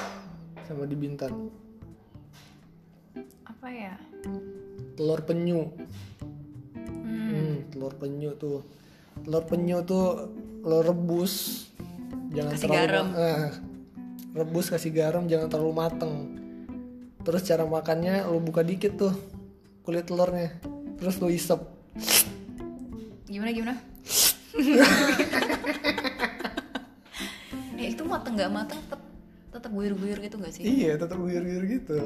sama 0.63 0.87
di 0.87 0.95
Bintan 0.95 1.64
apa 3.45 3.67
ya? 3.69 3.95
Telur 4.95 5.21
penyu. 5.21 5.71
Hmm, 6.75 7.31
Hmm, 7.31 7.57
telur 7.69 7.95
penyu 7.95 8.35
tuh. 8.35 8.61
Telur 9.21 9.45
penyu 9.45 9.83
tuh 9.83 10.29
lo 10.61 10.81
rebus. 10.81 11.67
Jangan 12.31 12.53
Kasih 12.53 12.63
terlalu 12.65 12.81
garam. 12.81 13.07
eh, 13.15 13.49
rebus 14.33 14.67
kasih 14.69 14.91
garam 14.91 15.25
jangan 15.25 15.47
terlalu 15.47 15.73
mateng. 15.73 16.13
Terus 17.21 17.43
cara 17.43 17.65
makannya 17.65 18.25
lo 18.25 18.39
buka 18.39 18.61
dikit 18.61 18.97
tuh 18.97 19.15
kulit 19.83 20.05
telurnya. 20.05 20.51
Terus 20.97 21.19
lo 21.19 21.29
isep. 21.29 21.61
Gimana 23.25 23.51
gimana? 23.51 23.75
Eh 27.75 27.91
itu 27.91 28.03
mateng 28.03 28.35
nggak 28.35 28.49
mateng 28.49 28.79
tetap 28.81 29.01
tetap 29.51 29.71
guyur-guyur 29.71 30.19
gitu 30.19 30.37
nggak 30.37 30.53
sih? 30.53 30.63
Iya 30.63 30.97
tetap 30.97 31.19
guyur-guyur 31.19 31.65
gitu 31.69 31.99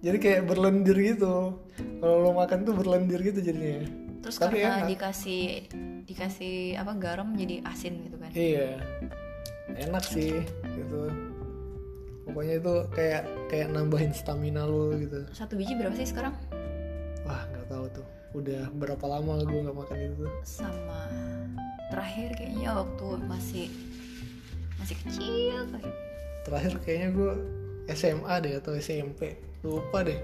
jadi 0.00 0.16
kayak 0.16 0.42
berlendir 0.48 0.96
gitu. 0.96 1.60
Kalau 2.00 2.16
lo 2.24 2.32
makan 2.32 2.64
tuh 2.64 2.74
berlendir 2.76 3.20
gitu 3.20 3.40
jadinya. 3.44 3.84
Terus 4.20 4.36
Tapi 4.36 4.60
karena 4.60 4.84
enak. 4.84 4.88
dikasih 4.96 5.42
dikasih 6.04 6.54
apa 6.76 6.92
garam 6.96 7.32
jadi 7.36 7.64
asin 7.64 8.04
gitu 8.08 8.16
kan? 8.16 8.30
Iya. 8.32 8.80
Enak 9.76 10.04
sih 10.04 10.40
gitu. 10.64 11.02
Pokoknya 12.24 12.54
itu 12.62 12.74
kayak 12.96 13.22
kayak 13.52 13.68
nambahin 13.72 14.12
stamina 14.16 14.64
lo 14.64 14.96
gitu. 14.96 15.24
Satu 15.36 15.56
biji 15.56 15.76
berapa 15.76 15.96
sih 15.96 16.08
sekarang? 16.08 16.32
Wah 17.24 17.44
nggak 17.52 17.66
tahu 17.68 17.84
tuh. 17.92 18.06
Udah 18.30 18.70
berapa 18.76 19.04
lama 19.04 19.42
gue 19.44 19.60
nggak 19.68 19.76
makan 19.76 19.98
itu 20.00 20.26
sama 20.46 21.10
terakhir 21.90 22.38
kayaknya 22.38 22.70
waktu 22.72 23.06
masih 23.28 23.66
masih 24.80 24.96
kecil. 25.04 25.58
Kayak 25.76 25.94
Terakhir 26.40 26.72
kayaknya 26.80 27.08
gue 27.12 27.32
SMA 27.92 28.34
deh 28.40 28.54
atau 28.56 28.72
SMP. 28.78 29.49
Lupa 29.60 30.04
deh. 30.04 30.16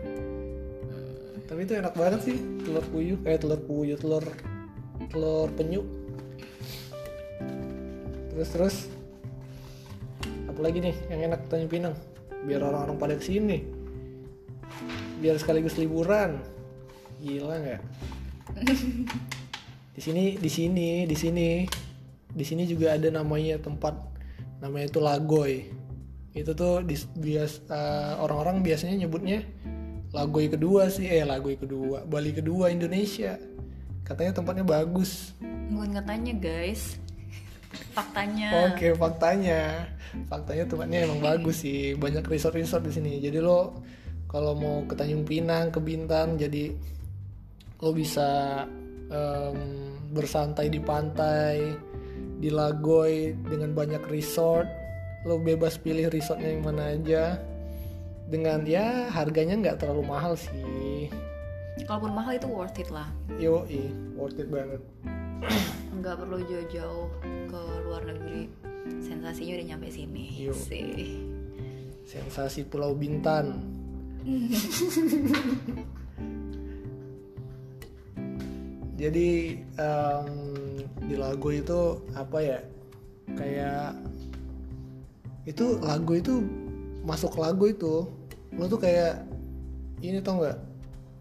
Tapi 1.47 1.61
itu 1.62 1.73
enak 1.78 1.95
banget 1.95 2.21
sih 2.26 2.37
telur 2.64 2.85
puyuh. 2.90 3.19
Eh 3.23 3.38
telur 3.38 3.61
puyuh, 3.62 3.99
telur 4.00 4.25
telur 5.12 5.49
penyu. 5.55 5.85
Terus 8.33 8.49
terus. 8.52 8.76
Apalagi 10.49 10.81
nih 10.81 10.97
yang 11.12 11.33
enak 11.33 11.47
Tanjung 11.52 11.69
Pinang? 11.69 11.95
Biar 12.49 12.64
orang-orang 12.64 12.97
pada 12.97 13.14
ke 13.16 13.25
sini. 13.25 13.61
Biar 15.21 15.37
sekaligus 15.37 15.76
liburan. 15.76 16.40
Gila 17.21 17.57
nggak? 17.61 17.83
di 19.97 20.00
sini 20.05 20.37
di 20.37 20.50
sini 20.52 20.88
di 21.09 21.16
sini 21.16 21.49
di 22.37 22.45
sini 22.45 22.69
juga 22.69 22.93
ada 22.93 23.09
namanya 23.09 23.57
tempat 23.57 23.97
namanya 24.61 24.93
itu 24.93 25.00
Lagoy 25.00 25.73
itu 26.37 26.52
tuh 26.52 26.85
di, 26.85 26.95
bias 27.16 27.64
eh, 27.73 28.12
orang-orang 28.21 28.61
biasanya 28.61 29.09
nyebutnya 29.09 29.40
Lagoy 30.12 30.52
kedua 30.52 30.93
sih 30.93 31.09
eh 31.09 31.25
Lagoy 31.25 31.57
kedua 31.57 32.05
Bali 32.05 32.37
kedua 32.37 32.69
Indonesia 32.69 33.40
katanya 34.05 34.37
tempatnya 34.37 34.62
bagus 34.62 35.33
bukan 35.73 35.97
katanya 35.97 36.33
guys 36.37 37.00
faktanya 37.97 38.73
Oke, 38.73 38.97
faktanya. 38.97 39.90
Faktanya 40.31 40.64
tempatnya 40.64 40.99
emang 41.05 41.21
bagus 41.28 41.61
sih. 41.66 41.93
Banyak 41.99 42.25
resort-resort 42.25 42.85
di 42.88 42.93
sini. 42.95 43.12
Jadi 43.21 43.37
lo 43.43 43.85
kalau 44.31 44.57
mau 44.57 44.76
ke 44.88 44.97
Tanjung 44.97 45.28
Pinang, 45.28 45.69
ke 45.69 45.81
Bintan, 45.83 46.40
jadi 46.40 46.73
lo 47.85 47.90
bisa 47.93 48.64
em, 49.12 49.59
bersantai 50.12 50.73
di 50.73 50.81
pantai, 50.81 51.61
di 52.40 52.49
Lagoy 52.49 53.37
dengan 53.45 53.76
banyak 53.76 54.02
resort. 54.09 54.86
Lo 55.26 55.37
bebas 55.37 55.75
pilih 55.76 56.06
resortnya 56.09 56.54
yang 56.54 56.62
mana 56.62 56.95
aja. 56.95 57.42
Dengan 58.26 58.62
ya 58.62 59.11
harganya 59.11 59.54
nggak 59.59 59.78
terlalu 59.83 60.02
mahal 60.06 60.35
sih. 60.35 61.11
kalaupun 61.85 62.16
mahal 62.16 62.33
itu 62.35 62.49
worth 62.49 62.80
it 62.80 62.88
lah 62.88 63.04
Yo, 63.37 63.68
worth 64.16 64.40
it 64.40 64.49
banget. 64.49 64.80
nggak 65.92 66.16
perlu 66.18 66.40
jauh-jauh 66.49 67.06
ke 67.52 67.61
luar 67.85 68.02
negeri 68.09 68.49
sensasinya 69.04 69.61
udah 69.61 69.66
nyampe 69.76 69.92
sini 69.92 70.40
Yuk. 70.40 70.56
sih 70.56 71.21
Sensasi 72.06 72.62
Pulau 72.64 72.95
Bintan. 72.95 73.61
Jadi 78.97 79.30
em, 79.76 80.28
di 81.04 81.14
lagu 81.18 81.50
itu 81.52 82.00
apa 82.14 82.38
ya? 82.40 82.59
Kayak 83.35 83.99
itu 85.47 85.79
lagu 85.79 86.19
itu 86.19 86.43
masuk 87.07 87.38
lagu 87.38 87.71
itu 87.71 88.11
lo 88.59 88.65
tuh 88.67 88.83
kayak 88.83 89.23
ini 90.03 90.19
tau 90.21 90.43
nggak? 90.43 90.59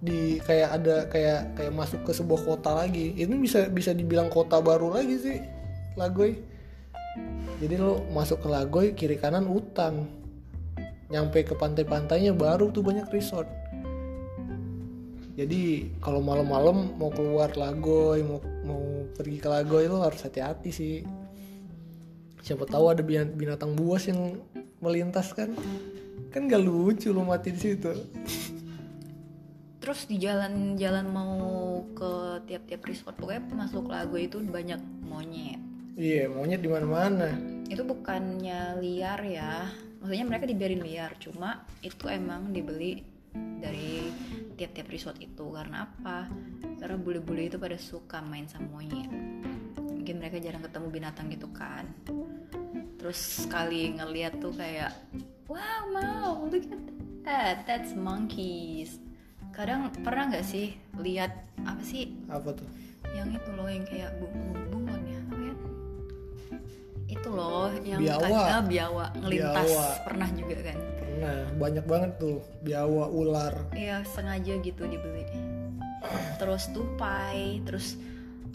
Di 0.02 0.42
kayak 0.44 0.70
ada 0.82 0.96
kayak 1.08 1.42
kayak 1.56 1.74
masuk 1.74 2.02
ke 2.04 2.12
sebuah 2.12 2.42
kota 2.44 2.72
lagi. 2.84 3.14
Ini 3.16 3.34
bisa 3.38 3.70
bisa 3.70 3.94
dibilang 3.94 4.28
kota 4.34 4.60
baru 4.60 4.98
lagi 4.98 5.16
sih 5.22 5.38
Lagoy. 5.96 6.36
Jadi 7.62 7.76
lo 7.80 8.04
masuk 8.12 8.44
ke 8.44 8.48
Lagoy 8.52 8.88
kiri 8.98 9.16
kanan 9.16 9.48
hutan 9.48 10.10
nyampe 11.08 11.46
ke 11.46 11.54
pantai-pantainya 11.54 12.34
baru 12.34 12.74
tuh 12.74 12.84
banyak 12.84 13.08
resort. 13.14 13.48
Jadi 15.36 15.92
kalau 16.00 16.24
malam-malam 16.24 16.96
mau 16.96 17.12
keluar 17.12 17.52
Lagoy 17.56 18.24
mau 18.24 18.40
mau 18.66 18.84
pergi 19.16 19.38
ke 19.40 19.48
Lagoy 19.48 19.88
lo 19.88 20.04
harus 20.04 20.24
hati-hati 20.24 20.70
sih 20.72 20.96
siapa 22.46 22.70
tahu 22.70 22.94
ada 22.94 23.02
bin- 23.02 23.34
binatang 23.34 23.74
buas 23.74 24.06
yang 24.06 24.38
melintas 24.78 25.34
kan. 25.34 25.50
Kan 26.30 26.46
gak 26.46 26.62
lucu 26.62 27.10
lo 27.10 27.26
mati 27.26 27.50
di 27.50 27.58
situ. 27.58 27.90
Terus 29.82 30.06
di 30.06 30.22
jalan-jalan 30.22 31.06
mau 31.10 31.34
ke 31.98 32.46
tiap-tiap 32.46 32.86
resort 32.86 33.18
pokoknya 33.18 33.50
masuk 33.50 33.90
lagu 33.90 34.14
itu 34.22 34.38
banyak 34.46 34.78
monyet. 35.10 35.58
Iya 35.98 36.30
maunya 36.30 36.62
di 36.62 36.70
mana-mana. 36.70 37.34
Itu 37.66 37.82
bukannya 37.82 38.78
liar 38.78 39.26
ya. 39.26 39.66
Maksudnya 40.06 40.26
mereka 40.30 40.46
dibiarin 40.46 40.86
liar 40.86 41.18
cuma 41.18 41.66
itu 41.82 42.06
emang 42.06 42.54
dibeli 42.54 43.02
dari 43.34 44.06
tiap-tiap 44.54 44.86
resort 44.94 45.18
itu. 45.18 45.50
Karena 45.50 45.86
apa? 45.90 46.30
Karena 46.78 46.98
bule-bule 46.98 47.50
itu 47.50 47.58
pada 47.58 47.78
suka 47.82 48.22
main 48.22 48.46
sama 48.46 48.70
monyet 48.70 49.10
mungkin 50.06 50.22
mereka 50.22 50.38
jarang 50.38 50.62
ketemu 50.62 50.88
binatang 50.94 51.34
gitu 51.34 51.50
kan. 51.50 51.90
Terus 53.02 53.18
sekali 53.18 53.98
ngeliat 53.98 54.38
tuh 54.38 54.54
kayak 54.54 54.94
wow 55.50 55.82
mau 55.90 56.46
look 56.46 56.62
at 56.70 56.78
that 57.26 57.66
that's 57.66 57.98
monkeys. 57.98 59.02
Kadang 59.50 59.90
pernah 60.06 60.30
nggak 60.30 60.46
sih 60.46 60.78
lihat 61.02 61.34
apa 61.66 61.82
sih? 61.82 62.14
Apa 62.30 62.54
tuh? 62.54 62.70
Yang 63.18 63.42
itu 63.42 63.50
loh 63.58 63.66
yang 63.66 63.82
kayak 63.82 64.14
bunglon 64.22 64.62
bunglon 64.70 65.02
ya 65.10 65.18
apa 65.18 65.36
ya? 65.42 65.56
Itu 67.10 67.30
loh 67.34 67.74
yang 67.82 68.06
Biawa. 68.06 68.22
kadang 68.30 68.66
biawa. 68.70 69.06
Ngelintas. 69.26 69.66
Biawa. 69.74 69.86
pernah 70.06 70.30
juga 70.38 70.58
kan? 70.70 70.78
Nah, 71.18 71.42
banyak 71.58 71.86
banget 71.90 72.12
tuh. 72.22 72.46
Biawa 72.62 73.10
ular. 73.10 73.74
Iya 73.74 74.06
sengaja 74.06 74.54
gitu 74.62 74.86
dibeli 74.86 75.26
terus 76.38 76.70
tupai 76.70 77.64
terus 77.66 77.98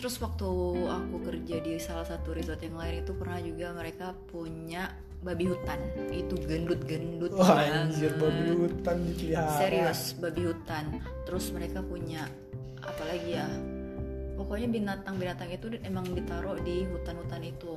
terus 0.01 0.17
waktu 0.17 0.49
aku 0.81 1.17
kerja 1.23 1.61
di 1.61 1.77
salah 1.77 2.03
satu 2.03 2.33
resort 2.33 2.57
yang 2.59 2.75
lain 2.75 3.05
itu 3.05 3.13
pernah 3.13 3.37
juga 3.37 3.67
mereka 3.71 4.17
punya 4.27 4.89
babi 5.21 5.45
hutan 5.45 5.77
itu 6.09 6.33
gendut-gendut 6.41 7.37
Wah, 7.37 7.61
banget. 7.61 7.73
anjir 7.85 8.13
babi 8.17 8.57
hutan 8.57 8.97
dipelihara. 9.05 9.61
serius 9.61 10.01
babi 10.17 10.43
hutan 10.49 10.85
terus 11.23 11.53
mereka 11.53 11.85
punya 11.85 12.25
apa 12.81 13.03
lagi 13.05 13.37
ya 13.37 13.45
pokoknya 14.35 14.73
binatang-binatang 14.73 15.53
itu 15.53 15.77
emang 15.85 16.09
ditaruh 16.09 16.57
di 16.59 16.89
hutan-hutan 16.89 17.45
itu 17.45 17.77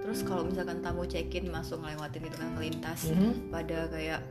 terus 0.00 0.24
kalau 0.24 0.48
misalkan 0.48 0.80
tamu 0.80 1.04
check-in 1.04 1.52
masuk 1.52 1.76
ngelewatin 1.78 2.24
gitu 2.24 2.36
kan 2.38 2.48
ngelintas 2.56 3.12
Mhm. 3.12 3.52
pada 3.52 3.92
kayak 3.92 4.24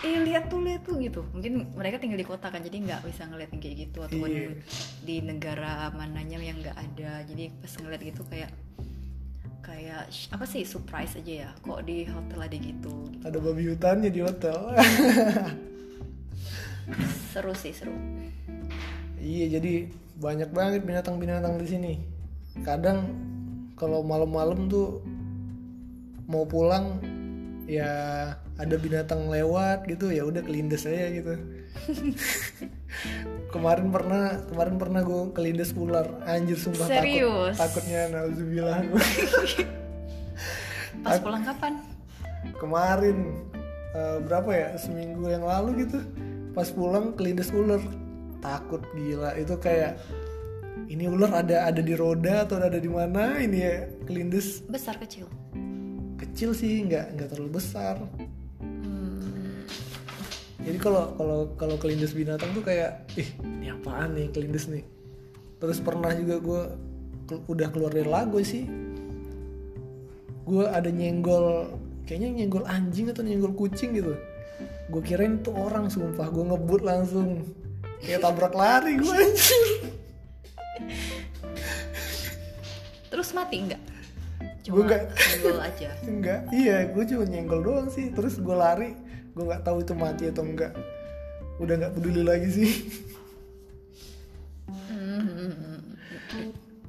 eh 0.00 0.16
lihat 0.24 0.48
tuh 0.48 0.64
lihat 0.64 0.82
tuh 0.82 0.96
gitu 0.96 1.20
mungkin 1.30 1.68
mereka 1.76 2.00
tinggal 2.00 2.16
di 2.16 2.24
kota 2.24 2.48
kan 2.48 2.64
jadi 2.64 2.72
nggak 2.80 3.00
bisa 3.04 3.28
ngeliat 3.28 3.52
yang 3.52 3.60
kayak 3.60 3.76
gitu 3.84 3.98
ataupun 4.00 4.28
Iya. 4.28 4.48
di 5.04 5.16
negara 5.20 5.92
mananya 5.92 6.40
yang 6.40 6.56
nggak 6.56 6.72
ada 6.72 7.20
jadi 7.24 7.52
pas 7.60 7.72
ngeliat 7.76 8.00
gitu 8.00 8.22
kayak 8.26 8.50
kayak 9.60 10.08
apa 10.32 10.44
sih 10.48 10.64
surprise 10.64 11.14
aja 11.14 11.32
ya 11.44 11.50
kok 11.60 11.84
di 11.84 12.08
hotel 12.08 12.40
ada 12.40 12.56
gitu 12.56 12.94
Ada 13.20 13.38
babi 13.38 13.62
hutannya 13.68 14.08
di 14.08 14.20
hotel. 14.24 14.56
seru 17.30 17.54
sih 17.54 17.70
seru 17.70 17.94
iya, 19.20 19.46
jadi 19.52 19.86
banyak 20.16 20.48
banget 20.50 20.80
binatang-binatang 20.82 21.56
di 21.56 21.66
sini. 21.66 21.92
Kadang 22.60 23.04
kalau 23.72 24.00
malam-malam 24.00 24.64
tuh 24.66 25.00
mau 26.24 26.44
pulang 26.44 27.00
ya 27.64 27.88
ada 28.60 28.76
binatang 28.76 29.32
lewat 29.32 29.88
gitu 29.88 30.12
ya 30.12 30.28
udah 30.28 30.44
kelindes 30.44 30.84
aja 30.84 31.08
gitu. 31.08 31.32
kemarin 33.54 33.88
pernah 33.88 34.44
kemarin 34.52 34.76
pernah 34.76 35.00
gue 35.00 35.32
kelindes 35.32 35.72
ular. 35.72 36.04
Anjir 36.28 36.60
sumpah 36.60 36.84
Serius? 36.84 37.56
takut 37.56 37.80
takutnya 37.80 38.12
nauzubillah. 38.12 38.84
Pas 41.04 41.16
pulang 41.16 41.40
kapan? 41.40 41.80
Kemarin 42.60 43.16
eh, 43.96 44.16
berapa 44.28 44.50
ya 44.52 44.68
seminggu 44.76 45.32
yang 45.32 45.48
lalu 45.48 45.88
gitu. 45.88 46.04
Pas 46.52 46.68
pulang 46.68 47.16
kelindes 47.16 47.48
ular. 47.56 47.80
Takut 48.44 48.84
gila. 48.92 49.40
Itu 49.40 49.56
kayak 49.56 49.96
ini 50.92 51.08
ular 51.08 51.40
ada 51.40 51.72
ada 51.72 51.80
di 51.80 51.96
roda 51.96 52.44
atau 52.44 52.60
ada 52.60 52.76
di 52.76 52.92
mana? 52.92 53.40
Ini 53.40 53.56
ya 53.56 53.88
kelindes. 54.04 54.60
Besar 54.68 55.00
kecil? 55.00 55.24
Kecil 56.20 56.52
sih 56.52 56.84
nggak 56.84 57.16
nggak 57.16 57.28
terlalu 57.32 57.56
besar 57.56 57.96
jadi 60.66 60.78
kalau 60.80 61.14
kalau 61.16 61.38
kalau 61.56 61.76
kelindes 61.80 62.12
binatang 62.12 62.52
tuh 62.52 62.64
kayak 62.64 63.08
ih 63.16 63.28
ini 63.44 63.72
apaan 63.72 64.16
nih 64.16 64.28
kelindes 64.32 64.68
nih. 64.68 64.84
Terus 65.60 65.78
pernah 65.80 66.12
juga 66.16 66.36
gue 66.40 66.62
udah 67.48 67.68
keluar 67.72 67.92
dari 67.92 68.08
lagu 68.08 68.40
sih. 68.40 68.64
Gue 70.44 70.64
ada 70.66 70.88
nyenggol 70.88 71.76
kayaknya 72.08 72.42
nyenggol 72.42 72.64
anjing 72.66 73.12
atau 73.12 73.22
nyenggol 73.24 73.52
kucing 73.56 73.96
gitu. 73.96 74.16
Gue 74.90 75.02
kirain 75.04 75.38
itu 75.38 75.52
orang 75.52 75.88
sumpah. 75.88 76.28
Gue 76.32 76.44
ngebut 76.48 76.82
langsung. 76.82 77.44
Kayak 78.00 78.24
tabrak 78.24 78.56
lari 78.56 78.96
gue 78.96 79.12
anjir 79.12 79.68
terus 83.20 83.36
mati 83.36 83.56
nggak? 83.68 83.82
Gua 84.70 84.80
cuma 84.80 84.80
nggak. 84.86 85.02
senggol 85.18 85.58
aja. 85.60 85.88
Enggak 86.08 86.40
iya 86.56 86.88
gue 86.88 87.04
cuma 87.04 87.24
nyenggol 87.28 87.60
doang 87.60 87.88
sih. 87.92 88.08
Terus 88.16 88.40
gue 88.40 88.56
lari 88.56 88.96
gue 89.30 89.44
nggak 89.46 89.62
tahu 89.62 89.82
itu 89.82 89.92
mati 89.94 90.24
atau 90.28 90.42
enggak 90.46 90.72
udah 91.60 91.74
nggak 91.76 91.94
peduli 91.94 92.22
lagi 92.24 92.48
sih 92.50 92.72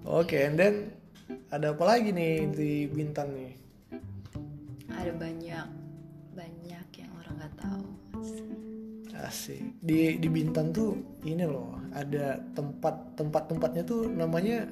Oke, 0.01 0.43
and 0.43 0.57
then 0.59 0.91
ada 1.53 1.71
apa 1.71 1.83
lagi 1.87 2.11
nih 2.11 2.49
di 2.51 2.71
Bintan 2.89 3.31
nih? 3.31 3.53
ada 4.91 5.13
banyak 5.17 5.67
banyak 6.37 6.87
yang 6.99 7.11
orang 7.17 7.35
nggak 7.41 7.55
tahu 7.57 7.85
Asik. 9.21 9.61
Di 9.81 10.17
di 10.17 10.27
Bintan 10.29 10.73
tuh 10.73 10.97
ini 11.25 11.45
loh, 11.45 11.77
ada 11.93 12.41
tempat 12.57 13.15
tempat 13.17 13.49
tempatnya 13.49 13.83
tuh 13.85 14.09
namanya 14.09 14.65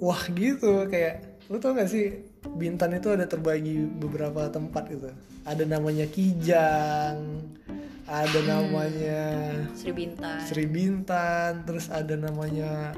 wah 0.00 0.22
gitu 0.32 0.88
kayak 0.88 1.38
lu 1.50 1.58
tau 1.58 1.74
gak 1.74 1.90
sih 1.90 2.27
Bintan 2.46 2.94
itu 2.94 3.10
ada 3.10 3.26
terbagi 3.26 3.82
beberapa 3.86 4.46
tempat 4.50 4.86
gitu. 4.90 5.10
Ada 5.42 5.64
namanya 5.64 6.06
Kijang, 6.06 7.42
ada 8.08 8.40
namanya 8.40 9.52
Sri 9.76 9.92
Bintang 9.92 10.40
Sri 10.48 10.64
Bintan, 10.64 11.68
terus 11.68 11.92
ada 11.92 12.16
namanya 12.16 12.96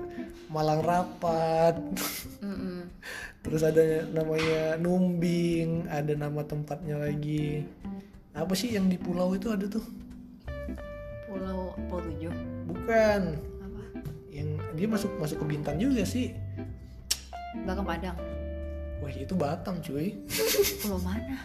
Malang 0.51 0.83
Rapat. 0.83 1.79
Terus 3.41 3.65
ada 3.65 4.05
namanya 4.13 4.77
Numbing, 4.77 5.89
ada 5.89 6.13
nama 6.13 6.45
tempatnya 6.45 7.01
lagi. 7.01 7.65
Apa 8.37 8.53
sih 8.53 8.77
yang 8.77 8.93
di 8.93 9.01
pulau 9.01 9.33
itu 9.33 9.49
ada 9.49 9.65
tuh? 9.65 9.83
Pulau 11.25 11.73
Pulau 11.89 12.05
Tujuh 12.05 12.35
Bukan. 12.69 13.23
apa 13.41 13.83
Yang 14.29 14.49
dia 14.77 14.87
masuk 14.93 15.11
masuk 15.17 15.41
ke 15.41 15.57
Bintan 15.57 15.81
juga 15.81 16.05
sih. 16.05 16.37
Belakang 17.65 17.89
Padang. 17.89 18.17
Wah 19.01 19.13
itu 19.13 19.35
Batam 19.37 19.81
cuy. 19.81 20.17
Pulau 20.85 21.01
mana? 21.01 21.41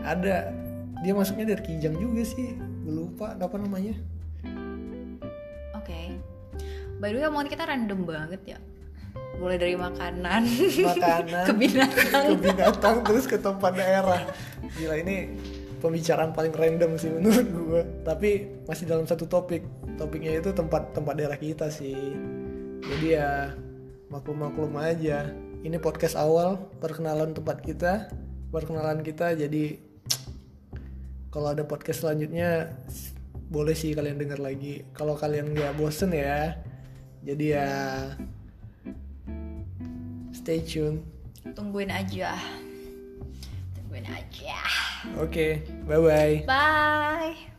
ada. 0.00 0.50
Dia 1.02 1.12
masuknya 1.18 1.54
dari 1.54 1.62
Kijang 1.66 1.98
juga 1.98 2.22
sih. 2.22 2.54
Gue 2.86 2.94
lupa 2.94 3.34
apa 3.34 3.56
namanya. 3.58 3.94
Oke. 5.74 6.14
By 7.02 7.10
the 7.10 7.18
way, 7.18 7.26
omongan 7.26 7.48
kita 7.50 7.66
random 7.66 8.06
banget 8.06 8.42
ya. 8.46 8.58
Mulai 9.42 9.58
dari 9.58 9.74
makanan, 9.74 10.46
makanan. 10.86 11.44
Ke 11.50 11.52
binatang. 11.56 12.24
ke 12.30 12.36
binatang 12.38 12.96
terus 13.02 13.26
ke 13.26 13.34
tempat 13.40 13.74
daerah. 13.74 14.22
Gila 14.78 15.02
ini 15.02 15.34
pembicaraan 15.82 16.30
paling 16.30 16.54
random 16.54 16.94
sih 16.94 17.10
menurut 17.10 17.48
gue 17.50 17.82
tapi 18.06 18.46
masih 18.70 18.86
dalam 18.86 19.02
satu 19.02 19.26
topik. 19.26 19.66
Topiknya 19.98 20.38
itu 20.38 20.54
tempat 20.54 20.94
tempat 20.94 21.18
daerah 21.18 21.34
kita 21.34 21.66
sih. 21.66 22.14
Jadi 22.86 23.18
ya 23.18 23.50
maklum 24.06 24.46
maklum 24.46 24.78
aja 24.78 25.26
ini 25.62 25.78
podcast 25.78 26.18
awal 26.18 26.58
perkenalan 26.82 27.34
tempat 27.34 27.62
kita 27.62 28.10
perkenalan 28.50 29.00
kita 29.00 29.32
jadi 29.38 29.78
kalau 31.32 31.54
ada 31.54 31.64
podcast 31.64 32.04
selanjutnya 32.04 32.74
boleh 33.48 33.72
sih 33.72 33.94
kalian 33.96 34.20
dengar 34.20 34.40
lagi 34.42 34.84
kalau 34.92 35.14
kalian 35.16 35.54
nggak 35.54 35.76
bosen 35.78 36.12
ya 36.12 36.58
jadi 37.22 37.44
ya 37.56 37.70
stay 40.34 40.60
tune 40.60 41.00
Tungguin 41.52 41.90
aja. 41.90 42.38
Tungguin 43.76 44.06
aja. 44.08 44.56
oke 45.18 45.60
bye 45.84 46.00
bye 46.00 46.34
Bye. 46.46 47.51